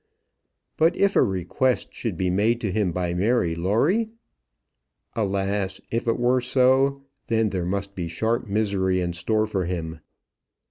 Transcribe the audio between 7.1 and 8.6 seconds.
then there must be sharp